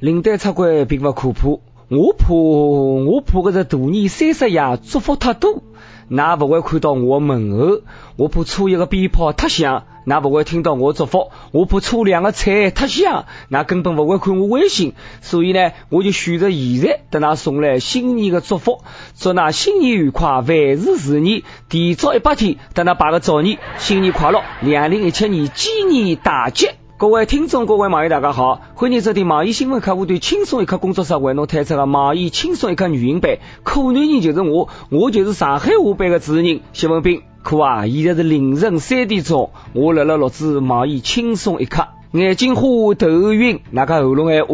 [0.00, 5.62] 领导出轨并不可怕，我怕我怕个是大年三十夜祝福太多，
[6.08, 7.82] 那不会看到我的门后；
[8.16, 14.94] 我怕初一个鞭炮太响，那不会听到我祝福；我怕初两个菜太香，那根本不会看我微信。
[15.20, 18.80] 所以呢，我就选择现在等那送来新年的祝福，
[19.14, 21.44] 祝那新年愉快，万事如意。
[21.68, 26.70] 提早一百天等那拜个早年，新年快乐，两零一七年鸡年大吉。
[27.00, 33.38] 各位听众，各位网友，大家好，欢迎收听网易新闻客户端轻松一刻工作室为侬推出的网易轻松一刻语音版。
[33.62, 37.22] 可男人就是我，我就是上海话版的主持人谢文斌。
[37.42, 44.46] 可啊，现在是凌晨三点钟，我辣辣录制网易轻松一刻，眼睛花，头晕，那个喉咙还哑。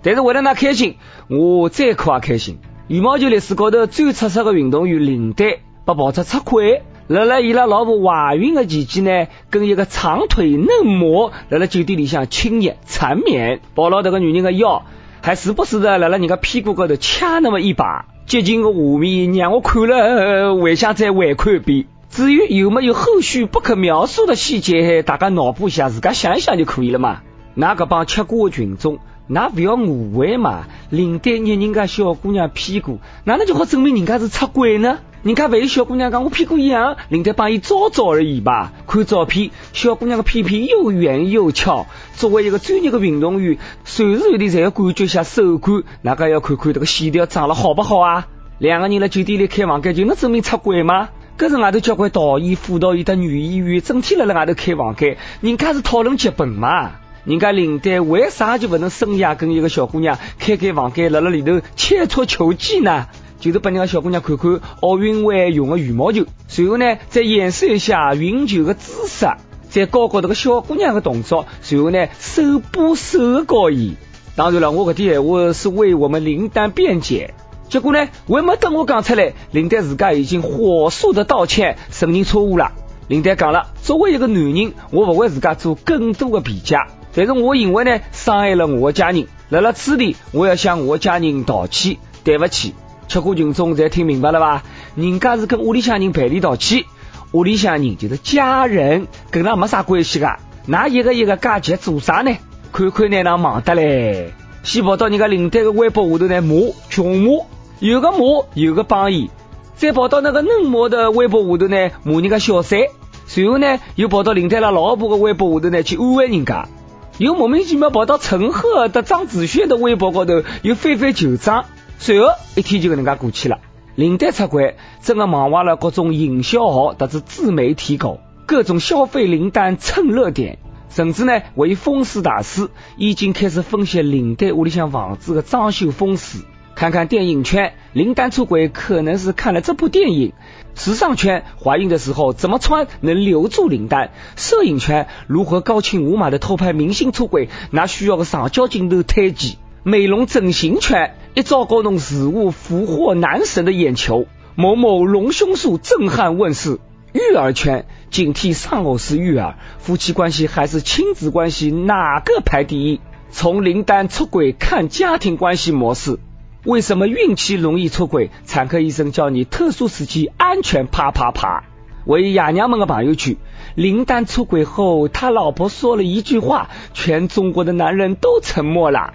[0.00, 2.58] 但是为了那开心，我再苦也开心。
[2.86, 5.48] 羽毛球历史高头最出色的运动员林丹，
[5.84, 6.82] 被爆出出轨。
[7.08, 14.82] 辣辣伊拉老婆怀孕的期间呢，跟一个长腿嫩模辣辣酒店里向亲热缠绵，抱牢这个女人的腰，
[15.22, 21.86] 还时不时的辣辣人家屁股高头掐那么一把，激情的画面让我看了还想再回看一遍。
[22.10, 27.22] 至于有没有后续不可描述的细节，大家脑补一下，自家想一想就可以了嘛。
[27.54, 34.98] 那个帮吃瓜群众，那不要误会嘛，林丹捏人家小姑娘屁股，哪能就好证明人家是出轨呢？
[35.28, 38.72] 人家为小姑娘讲我屁股痒，领导帮伊照照而已吧。
[38.86, 41.84] 看照片，小姑娘的屁屁又圆又翘。
[42.14, 48.26] 作为一个专业的运动员，随时随地侪要感觉一下手感，那个要看看这个线条长了好不好啊？
[48.56, 51.10] 两个人在酒店里开房间，就能证明出轨吗？
[51.36, 56.92] 可是外头交关导演、副导演的女演员，整天辣辣外头开房间，人家是讨论剧本嘛？
[57.24, 63.08] 人家领队为啥就不能深夜跟一个小姑娘开开房间，辣辣里头切磋球技呢？
[63.38, 69.26] 就是帮人家小姑娘看看奥运会用的羽毛球，随后呢再演示一下运球的姿势，
[69.68, 73.94] 再教教这个小姑娘的动作，随后呢手把手的教伊。
[74.34, 77.34] 当然了，我搿点闲话是为我们林丹辩解，
[77.68, 82.72] 结果呢还没等我讲出来，林丹自家已经火速的道歉，承认错误了。
[83.08, 86.76] 林丹讲了，作为一个男人，我不会自家做更多的辩解，
[87.14, 92.74] 但是我认为呢伤害了我的家人，辣辣此地我要向我的家人道歉，对不起。
[93.08, 94.62] 吃瓜群众才听明白了吧？
[94.94, 96.84] 人家是跟屋里向人赔礼道歉，
[97.32, 100.38] 屋里向人就是家人，跟他没啥关系噶。
[100.66, 102.36] 那一个一个加急做啥呢？
[102.70, 104.34] 看看那那忙得嘞！
[104.62, 107.46] 先跑到人家领队的微博下头呢骂，穷骂，
[107.78, 108.18] 有个骂，
[108.52, 109.30] 有个帮伊，
[109.74, 112.80] 再跑到那个嫩模的微博下头呢骂人家小三，
[113.26, 116.68] 随后呢又跑到领队了老婆的微博下头呢去安慰人家，
[117.16, 121.64] 又莫名其妙跑到陈赫的张子萱的微博高头又翻翻旧账。
[121.98, 123.58] 随后一天就跟人家过去了。
[123.94, 130.58] 林丹出轨，真的忙坏了各种营销号，特别自媒体狗，各种消费林丹蹭热点，
[130.88, 136.40] 甚至呢为风水大师已经开始分析林丹屋里向房子的装修风水。
[136.76, 140.30] 看看电影圈，林丹出轨可能是看了这部电影；
[140.76, 149.56] 时尚圈，怀孕的时候怎么穿能留住林丹；摄影圈，如何高清无码的偷拍明星出轨，那需要个上交镜头推荐。
[149.82, 156.78] 美容整形圈一招搞弄事物俘获男神的眼球，某某隆胸术震撼问世。
[157.12, 163.00] 育儿圈警惕丧偶式育儿，夫妻关系还是亲子关系哪个排第一？
[163.30, 166.18] 从林丹出轨看家庭关系模式，
[166.64, 168.30] 为什么孕期容易出轨？
[168.44, 171.64] 产科医生教你特殊时期安全啪啪啪。
[172.04, 173.36] 为爷娘们的朋友圈，
[173.74, 179.14] 林丹出轨后，他老婆说了一句话，全中国的男人都沉默了。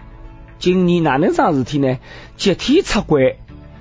[0.64, 1.98] 今年哪能桩事体呢？
[2.38, 3.38] 集体出轨，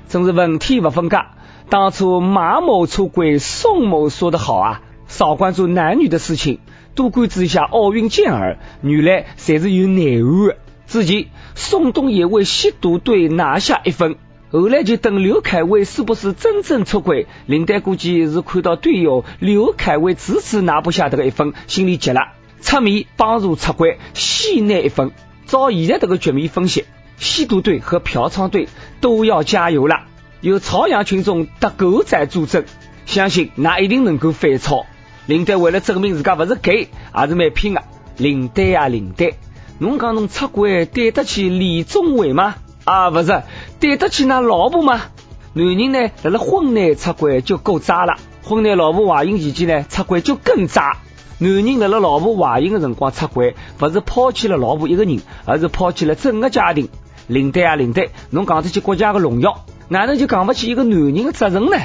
[0.08, 1.30] 真是问题不分家。
[1.68, 6.58] 当初马某出轨，宋某说的好啊，少关注男女的事情，
[6.96, 8.58] 多关注一下奥运健儿。
[8.82, 10.56] 原来侪是有内涵的。
[10.88, 14.16] 之前宋冬野为吸毒队拿下一分，
[14.50, 17.28] 后来就等刘恺威是不是真正出轨？
[17.46, 25.12] 林丹估计是看到队友刘恺威迟迟拿不下这个一分，心里急了，出面帮助出轨，先拿一分。
[25.52, 26.86] 照现在这个局面分析，
[27.18, 28.70] 吸毒队和嫖娼队
[29.02, 30.04] 都要加油了。
[30.40, 32.64] 有朝阳群众搭狗仔助阵，
[33.04, 34.86] 相信那一定能够反超。
[35.26, 37.82] 林丹为了证明自家不是 gay，还是蛮拼的。
[38.16, 39.32] 林丹呀，林丹，
[39.78, 42.54] 侬讲侬出轨对得起李宗伟吗？
[42.84, 43.42] 啊，不是，
[43.78, 45.02] 对得起那老婆吗？
[45.52, 50.96] 男人呢，在了婚内出轨就够渣了，婚内老婆怀孕期间呢，出轨就更渣。
[51.42, 56.88] 男人在了老婆怀孕的辰光出轨，不是抛弃了老婆一个人，而是抛弃了整个家庭。
[57.26, 61.76] 领队啊，领队，侬讲得起国家的荣耀，哪能就讲不起一个男人的责任呢？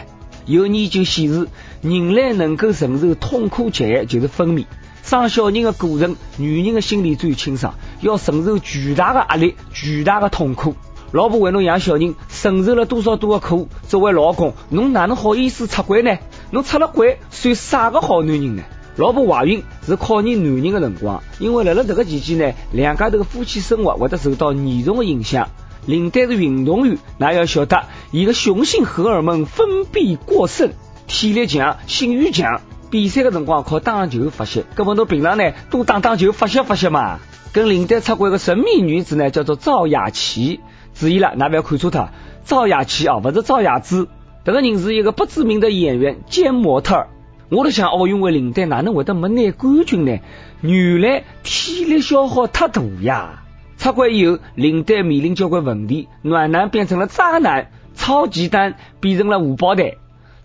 [0.45, 1.47] 有研究显示，
[1.81, 4.65] 人类能够承受痛苦极限就是分娩，
[5.01, 10.75] 生小人的过程，女人的心里最清爽，要承受巨大的压力、巨大的痛苦。
[11.11, 13.67] 老婆为侬养小人，承受了多少多的苦？
[13.87, 16.15] 作为老公，侬哪能好意思出轨呢？
[16.51, 18.61] 侬出了轨，算啥个好男人呢？
[18.97, 25.49] 老婆怀孕是考验男人的辰光，因为辣辣这个期间呢，两家头的夫妻生活会得受到严重的影响。
[25.85, 30.71] 林丹是运动员，那要晓得，伊个雄性荷尔蒙分泌过剩，
[31.05, 34.65] 体力强，性欲强，比赛的辰光靠打球发泄。
[34.75, 37.19] 搿么侬平常呢，多打打球发泄发泄嘛。
[37.53, 40.59] 跟林丹出轨的神秘女子呢，叫做赵雅琪。
[40.95, 42.09] 注意了，那不要看错她，
[42.43, 44.07] 赵雅琪啊，不是赵雅芝。
[44.43, 47.05] 这个人是一个不知名的演员兼模特。
[47.49, 50.19] 我都想奥运会林丹哪能会得没拿冠军呢？
[50.61, 53.43] 原来体力消耗太大呀。
[53.77, 59.93] 出轨以后，林丹面临交关问题，暖男变成了渣男，超级丹变成了五胞胎，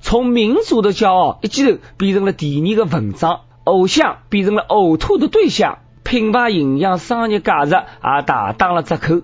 [0.00, 9.22] 从民族的骄傲一记头变成了第二个文章，偶像变成了呕吐的对象，品牌营养商业价值也大打了折扣。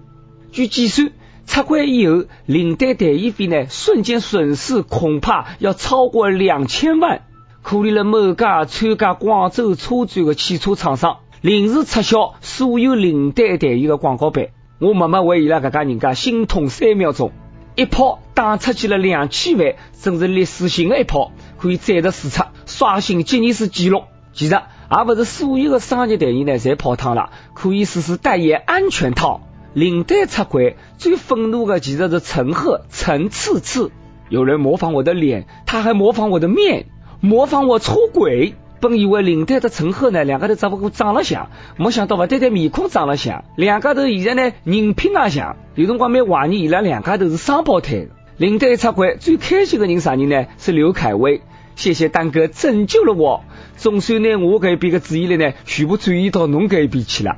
[0.51, 1.13] 据计算，
[1.47, 7.23] 出轨以后，林丹代言费呢，瞬间损失恐怕要超过两千万。
[7.69, 11.19] 可怜了某家参加广州车展的汽车厂商。
[11.43, 17.31] 临时撤销所有领队代言的广告牌，我默默为伊拉搿家人家心痛三秒钟，
[17.77, 24.05] 一炮打出去了两千万，真是历史性的一炮，可以再次试出刷新吉尼斯纪录。
[24.33, 29.43] 其实，也不是所有的商业代言呢，侪泡汤了，可以试试代言安全套。
[29.75, 33.93] 领队出轨最愤怒的其实是陈赫、陈次次，
[34.31, 36.87] 有人模仿我的脸，他还模仿我的面，
[37.21, 38.55] 模仿我出轨。
[38.81, 48.07] 本以为林丹和陈赫呢，两个头只不过长得像，没想到不单单面孔长得像，两个头现在呢人品也像，有辰光蛮怀疑伊拉两个头是双胞胎。
[48.37, 50.47] 林丹一出轨，最开心的人啥人呢？
[50.59, 51.43] 是刘恺威，
[51.75, 53.43] 谢谢丹哥拯救了我，
[53.77, 57.37] 总算拿我这边的注意力呢，全部转移到侬这一边去了。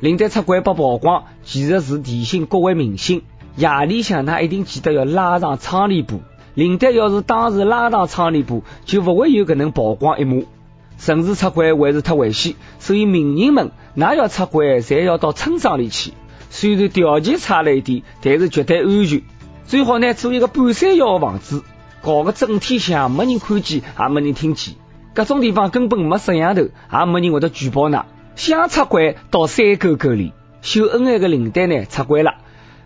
[0.00, 3.22] 林丹出轨被曝光，其实是提醒各位明星，
[3.56, 6.20] 夜里向他一定记得要拉上窗帘布。
[6.54, 10.44] 林丹要是当时拉上窗帘布，就不会有可能曝光一幕。
[10.98, 16.12] 城市出轨还是太危险，所以名人们哪要出轨，侪要到村庄里去。
[16.50, 19.22] 虽然条件差了一点，但是绝对安全。
[19.64, 21.64] 最好呢，做一个半山腰的房子，
[22.02, 24.74] 搞个整天向，没人看见，也没人听见。
[25.14, 28.04] 各种地方根本没摄像头，也没人会得举报呢。
[28.36, 32.34] 想出轨到山沟沟里，秀恩爱的林丹呢出轨了，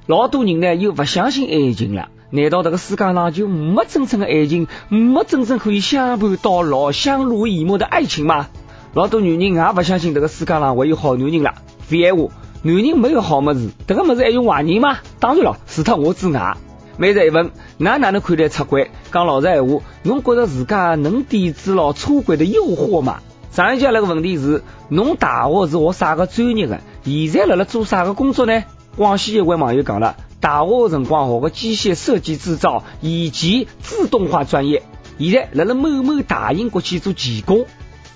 [0.06, 2.08] 老多人呢又不相信爱情了。
[2.30, 8.48] 难道这个世界上就没真正的爱情，没真正可以相伴到老、相濡以沫的爱情吗？
[8.94, 11.54] 老多女人也不相信这个世界上会有好男人了。
[11.80, 12.30] 废话，
[12.62, 14.98] 男人没有好么子，这个么子还用怀疑吗？
[15.20, 16.56] 当然了，除他我之外。
[16.98, 18.90] 每日一问，哪哪能看待出轨？
[19.12, 23.20] 讲老实闲话，侬觉得自家能抵制牢出轨的诱惑吗？
[23.52, 26.80] 上一节那个问题是，侬大学是学啥个专业的？
[27.04, 28.64] 现在辣辣做啥个工作呢？
[28.96, 30.16] 广西一位网友讲了。
[30.46, 34.84] 大学的辰光学个机械设计制造以及自动化专业，
[35.18, 37.66] 现在辣辣某某大型国企做技工。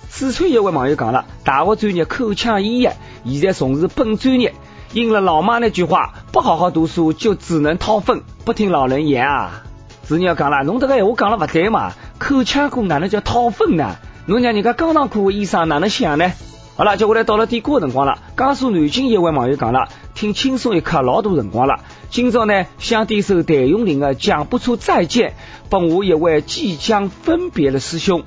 [0.07, 2.95] 四川一位网友讲了，大学专业口腔医学，
[3.25, 4.53] 现在从事本专业。
[4.93, 9.63] 应了老妈那句话，不好好读书就只能掏粪，不听老人言啊！
[10.03, 11.91] 子女要讲了，侬这个闲话讲了不对嘛？
[12.17, 13.97] 口腔科哪能叫掏粪呢？
[14.25, 16.31] 侬让人家肛肠科的医生哪能想呢？
[16.77, 18.19] 好了，接下来到了点歌的辰光了。
[18.37, 21.81] 江苏南京一位网友讲了，听轻松一刻老多辰光了。
[22.11, 25.29] 今朝呢，想点首谭咏麟的《讲不出再见》，
[25.69, 28.23] 帮我一位即将分别的师兄，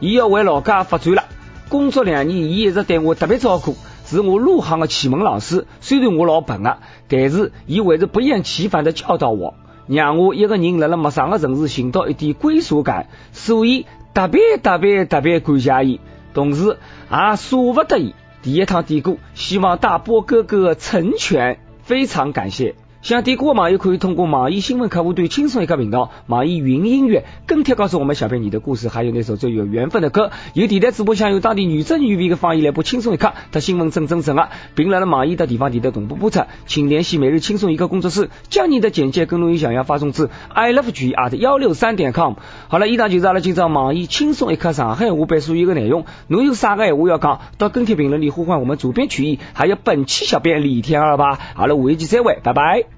[0.00, 1.24] 伊要回老家发展了。
[1.68, 5.68] 工作两年，伊一直对我特别照顾，是我入行的启蒙老师。
[5.80, 9.54] 虽然我老笨啊，但是伊还是不厌其烦的教导我，
[9.86, 13.06] 让我一个人在了陌生的城市寻到一点归属感。
[13.30, 16.00] 所以特别特别特别感谢伊。
[16.34, 16.76] 同时
[17.08, 22.74] 也舍不得伊第一趟点歌，希望大波哥哥成全，非常感谢。
[23.08, 30.30] 想点歌的网友可以通过网易新闻客户端轻松一刻频道、网易云音乐跟帖告诉我们小编你的故事，还有那首最有缘分的歌。
[30.52, 42.34] 有电台主播想用当地女真语味的方言来播轻松一刻，他新闻正正正啊，并来了网易的地方电台同步播出，请联系每日轻松一刻工作室，将你的简介跟录音想要发送至 i love 曲啊的幺六三点 com。
[42.68, 46.04] 好了，以上就是阿拉今朝网易轻松一刻上海话版所有的内容。
[46.26, 51.38] 侬有啥个闲话要讲，到跟帖评论里呼唤我们主编曲艺，还有本期小编李天二吧。
[51.54, 52.97] 好了，下期再会，拜拜。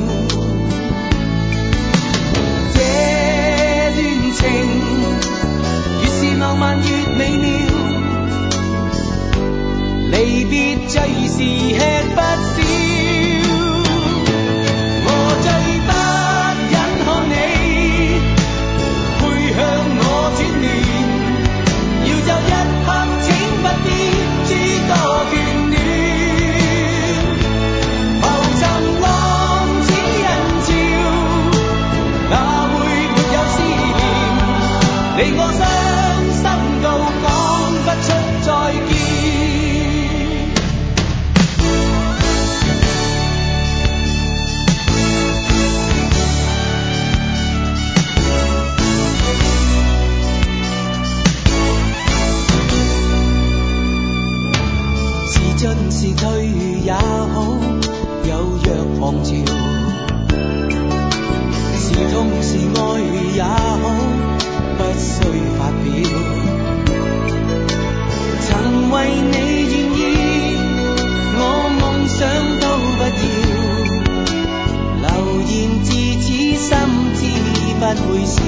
[78.11, 78.41] 會少。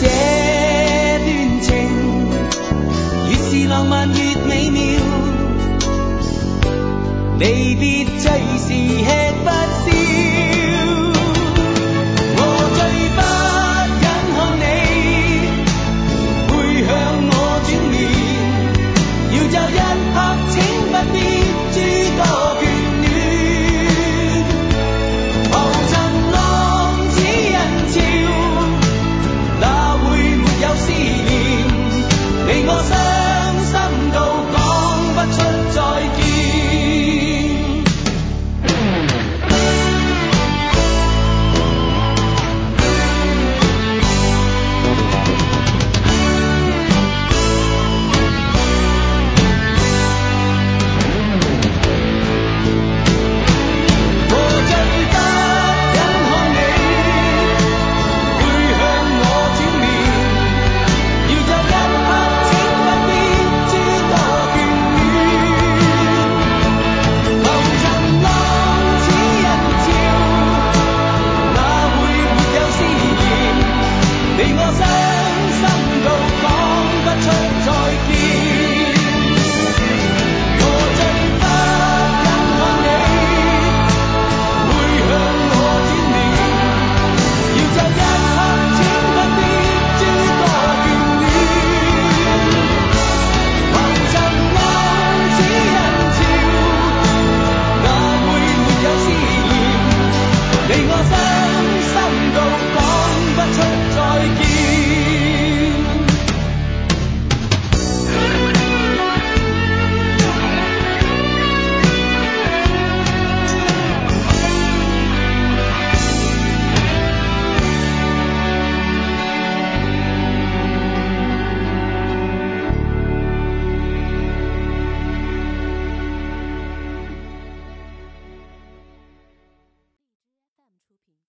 [0.00, 0.06] 這
[1.24, 1.68] 段情。
[3.30, 4.14] 越是浪漫越
[4.48, 4.80] 美妙，
[7.38, 8.24] 離別最
[8.58, 8.99] 是吃不消。